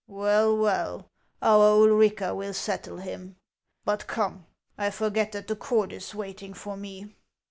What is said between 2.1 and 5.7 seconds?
will settle him. But come, I forget that the